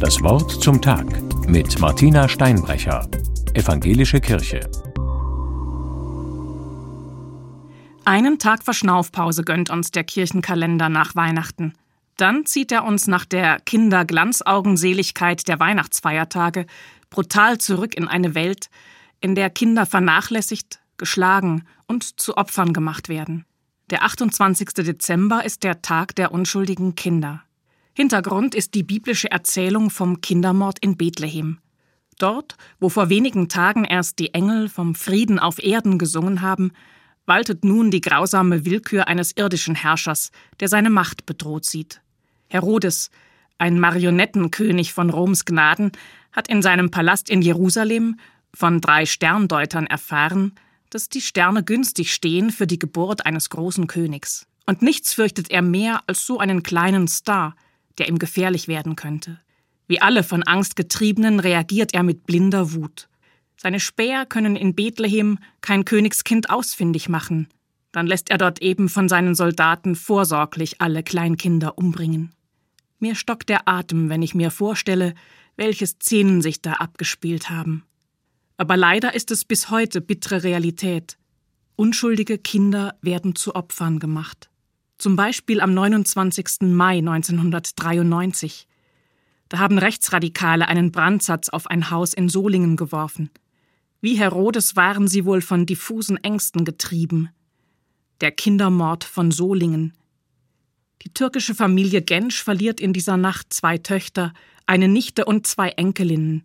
Das 0.00 0.20
Wort 0.20 0.62
zum 0.62 0.82
Tag 0.82 1.06
mit 1.48 1.80
Martina 1.80 2.28
Steinbrecher, 2.28 3.08
Evangelische 3.54 4.20
Kirche. 4.20 4.60
Einen 8.04 8.38
Tag 8.38 8.62
Verschnaufpause 8.62 9.42
gönnt 9.42 9.70
uns 9.70 9.92
der 9.92 10.04
Kirchenkalender 10.04 10.90
nach 10.90 11.16
Weihnachten. 11.16 11.72
Dann 12.18 12.44
zieht 12.44 12.72
er 12.72 12.84
uns 12.84 13.06
nach 13.06 13.24
der 13.24 13.58
Kinderglanzaugenseligkeit 13.60 15.48
der 15.48 15.60
Weihnachtsfeiertage 15.60 16.66
brutal 17.08 17.56
zurück 17.56 17.96
in 17.96 18.06
eine 18.06 18.34
Welt, 18.34 18.68
in 19.20 19.34
der 19.34 19.48
Kinder 19.48 19.86
vernachlässigt, 19.86 20.78
geschlagen 20.98 21.64
und 21.86 22.20
zu 22.20 22.36
Opfern 22.36 22.74
gemacht 22.74 23.08
werden. 23.08 23.46
Der 23.88 24.02
28. 24.02 24.74
Dezember 24.74 25.42
ist 25.46 25.62
der 25.62 25.80
Tag 25.80 26.14
der 26.16 26.32
unschuldigen 26.32 26.96
Kinder. 26.96 27.45
Hintergrund 27.96 28.54
ist 28.54 28.74
die 28.74 28.82
biblische 28.82 29.30
Erzählung 29.30 29.88
vom 29.88 30.20
Kindermord 30.20 30.78
in 30.80 30.98
Bethlehem. 30.98 31.60
Dort, 32.18 32.58
wo 32.78 32.90
vor 32.90 33.08
wenigen 33.08 33.48
Tagen 33.48 33.84
erst 33.84 34.18
die 34.18 34.34
Engel 34.34 34.68
vom 34.68 34.94
Frieden 34.94 35.38
auf 35.38 35.58
Erden 35.58 35.96
gesungen 35.96 36.42
haben, 36.42 36.72
waltet 37.24 37.64
nun 37.64 37.90
die 37.90 38.02
grausame 38.02 38.66
Willkür 38.66 39.08
eines 39.08 39.34
irdischen 39.34 39.74
Herrschers, 39.74 40.30
der 40.60 40.68
seine 40.68 40.90
Macht 40.90 41.24
bedroht 41.24 41.64
sieht. 41.64 42.02
Herodes, 42.48 43.10
ein 43.56 43.80
Marionettenkönig 43.80 44.92
von 44.92 45.08
Roms 45.08 45.46
Gnaden, 45.46 45.92
hat 46.32 46.48
in 46.48 46.60
seinem 46.60 46.90
Palast 46.90 47.30
in 47.30 47.40
Jerusalem 47.40 48.20
von 48.52 48.82
drei 48.82 49.06
Sterndeutern 49.06 49.86
erfahren, 49.86 50.52
dass 50.90 51.08
die 51.08 51.22
Sterne 51.22 51.64
günstig 51.64 52.12
stehen 52.12 52.50
für 52.50 52.66
die 52.66 52.78
Geburt 52.78 53.24
eines 53.24 53.48
großen 53.48 53.86
Königs. 53.86 54.46
Und 54.66 54.82
nichts 54.82 55.14
fürchtet 55.14 55.50
er 55.50 55.62
mehr 55.62 56.02
als 56.06 56.26
so 56.26 56.38
einen 56.38 56.62
kleinen 56.62 57.08
Star, 57.08 57.56
der 57.98 58.08
ihm 58.08 58.18
gefährlich 58.18 58.68
werden 58.68 58.96
könnte. 58.96 59.40
Wie 59.88 60.00
alle 60.00 60.22
von 60.22 60.42
Angst 60.42 60.76
getriebenen 60.76 61.40
reagiert 61.40 61.94
er 61.94 62.02
mit 62.02 62.26
blinder 62.26 62.72
Wut. 62.72 63.08
Seine 63.56 63.80
Späher 63.80 64.26
können 64.26 64.56
in 64.56 64.74
Bethlehem 64.74 65.38
kein 65.60 65.84
Königskind 65.84 66.50
ausfindig 66.50 67.08
machen. 67.08 67.48
Dann 67.92 68.06
lässt 68.06 68.30
er 68.30 68.38
dort 68.38 68.60
eben 68.60 68.88
von 68.88 69.08
seinen 69.08 69.34
Soldaten 69.34 69.94
vorsorglich 69.94 70.80
alle 70.80 71.02
Kleinkinder 71.02 71.78
umbringen. 71.78 72.32
Mir 72.98 73.14
stockt 73.14 73.48
der 73.48 73.68
Atem, 73.68 74.08
wenn 74.08 74.22
ich 74.22 74.34
mir 74.34 74.50
vorstelle, 74.50 75.14
welche 75.56 75.86
Szenen 75.86 76.42
sich 76.42 76.60
da 76.60 76.74
abgespielt 76.74 77.48
haben. 77.48 77.84
Aber 78.58 78.76
leider 78.76 79.14
ist 79.14 79.30
es 79.30 79.44
bis 79.44 79.70
heute 79.70 80.00
bittere 80.00 80.42
Realität. 80.42 81.18
Unschuldige 81.76 82.38
Kinder 82.38 82.96
werden 83.02 83.34
zu 83.34 83.54
Opfern 83.54 83.98
gemacht. 83.98 84.50
Zum 84.98 85.14
Beispiel 85.14 85.60
am 85.60 85.74
29. 85.74 86.62
Mai 86.62 86.98
1993. 86.98 88.66
Da 89.48 89.58
haben 89.58 89.78
Rechtsradikale 89.78 90.66
einen 90.68 90.90
Brandsatz 90.90 91.48
auf 91.50 91.66
ein 91.66 91.90
Haus 91.90 92.14
in 92.14 92.28
Solingen 92.28 92.76
geworfen. 92.76 93.30
Wie 94.00 94.18
Herodes 94.18 94.74
waren 94.74 95.06
sie 95.06 95.24
wohl 95.24 95.42
von 95.42 95.66
diffusen 95.66 96.16
Ängsten 96.16 96.64
getrieben. 96.64 97.28
Der 98.20 98.32
Kindermord 98.32 99.04
von 99.04 99.30
Solingen. 99.30 99.92
Die 101.02 101.12
türkische 101.12 101.54
Familie 101.54 102.02
Gensch 102.02 102.42
verliert 102.42 102.80
in 102.80 102.92
dieser 102.92 103.16
Nacht 103.16 103.52
zwei 103.52 103.78
Töchter, 103.78 104.32
eine 104.64 104.88
Nichte 104.88 105.26
und 105.26 105.46
zwei 105.46 105.68
Enkelinnen. 105.70 106.44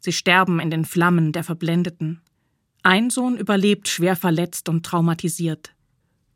Sie 0.00 0.12
sterben 0.12 0.58
in 0.58 0.70
den 0.70 0.84
Flammen 0.84 1.32
der 1.32 1.44
Verblendeten. 1.44 2.22
Ein 2.82 3.10
Sohn 3.10 3.36
überlebt 3.36 3.88
schwer 3.88 4.16
verletzt 4.16 4.68
und 4.68 4.86
traumatisiert. 4.86 5.74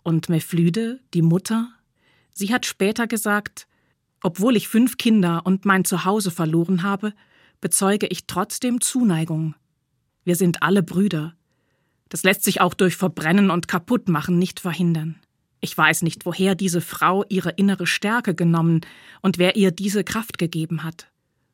Und 0.03 0.28
Meflüde, 0.28 1.00
die 1.14 1.22
Mutter, 1.22 1.70
sie 2.33 2.53
hat 2.53 2.67
später 2.67 3.06
gesagt, 3.06 3.67
obwohl 4.22 4.56
ich 4.56 4.69
fünf 4.69 4.97
Kinder 4.97 5.42
und 5.44 5.64
mein 5.64 5.84
Zuhause 5.84 6.31
verloren 6.31 6.83
habe, 6.83 7.12
bezeuge 7.61 8.06
ich 8.06 8.27
trotzdem 8.27 8.81
Zuneigung. 8.81 9.55
Wir 10.25 10.36
sind 10.36 10.62
alle 10.62 10.83
Brüder. 10.83 11.34
Das 12.09 12.22
lässt 12.22 12.44
sich 12.44 12.61
auch 12.61 12.75
durch 12.75 12.97
Verbrennen 12.97 13.50
und 13.50 13.69
Kaputtmachen 13.69 14.38
nicht 14.38 14.60
verhindern. 14.60 15.16
Ich 15.60 15.78
weiß 15.78 16.03
nicht, 16.03 16.26
woher 16.26 16.55
diese 16.55 16.81
Frau 16.81 17.25
ihre 17.28 17.50
innere 17.50 17.87
Stärke 17.87 18.34
genommen 18.34 18.81
und 19.22 19.38
wer 19.38 19.56
ihr 19.56 19.71
diese 19.71 20.03
Kraft 20.05 20.38
gegeben 20.38 20.82
hat. 20.82 21.09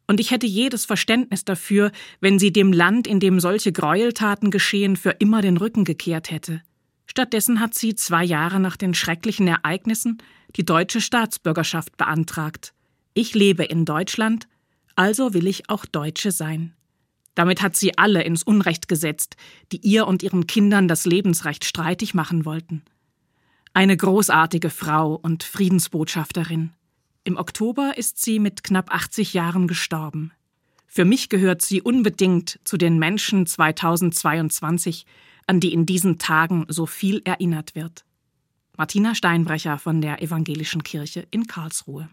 Und 0.06 0.20
ich 0.20 0.30
hätte 0.30 0.46
jedes 0.46 0.86
Verständnis 0.86 1.44
dafür, 1.44 1.92
wenn 2.20 2.38
sie 2.38 2.50
dem 2.50 2.72
Land, 2.72 3.06
in 3.06 3.20
dem 3.20 3.40
solche 3.40 3.72
Gräueltaten 3.72 4.50
geschehen, 4.50 4.96
für 4.96 5.10
immer 5.10 5.42
den 5.42 5.58
Rücken 5.58 5.84
gekehrt 5.84 6.30
hätte. 6.30 6.62
Stattdessen 7.08 7.58
hat 7.58 7.74
sie 7.74 7.94
zwei 7.94 8.22
Jahre 8.22 8.60
nach 8.60 8.76
den 8.76 8.94
schrecklichen 8.94 9.48
Ereignissen 9.48 10.18
die 10.56 10.64
deutsche 10.64 11.00
Staatsbürgerschaft 11.00 11.96
beantragt. 11.96 12.74
Ich 13.14 13.34
lebe 13.34 13.64
in 13.64 13.84
Deutschland, 13.84 14.46
also 14.94 15.34
will 15.34 15.46
ich 15.46 15.68
auch 15.70 15.86
Deutsche 15.86 16.30
sein. 16.30 16.74
Damit 17.34 17.62
hat 17.62 17.76
sie 17.76 17.96
alle 17.96 18.22
ins 18.22 18.42
Unrecht 18.42 18.88
gesetzt, 18.88 19.36
die 19.72 19.78
ihr 19.78 20.06
und 20.06 20.22
ihren 20.22 20.46
Kindern 20.46 20.86
das 20.86 21.06
Lebensrecht 21.06 21.64
streitig 21.64 22.12
machen 22.12 22.44
wollten. 22.44 22.82
Eine 23.72 23.96
großartige 23.96 24.70
Frau 24.70 25.14
und 25.14 25.44
Friedensbotschafterin. 25.44 26.72
Im 27.24 27.36
Oktober 27.36 27.94
ist 27.96 28.20
sie 28.20 28.38
mit 28.38 28.64
knapp 28.64 28.92
80 28.92 29.34
Jahren 29.34 29.66
gestorben. 29.66 30.32
Für 30.86 31.04
mich 31.04 31.28
gehört 31.28 31.62
sie 31.62 31.80
unbedingt 31.80 32.58
zu 32.64 32.76
den 32.76 32.98
Menschen 32.98 33.46
2022, 33.46 35.06
an 35.48 35.60
die 35.60 35.72
in 35.72 35.86
diesen 35.86 36.18
Tagen 36.18 36.66
so 36.68 36.86
viel 36.86 37.22
erinnert 37.24 37.74
wird. 37.74 38.04
Martina 38.76 39.14
Steinbrecher 39.14 39.78
von 39.78 40.00
der 40.00 40.22
Evangelischen 40.22 40.84
Kirche 40.84 41.26
in 41.32 41.48
Karlsruhe. 41.48 42.08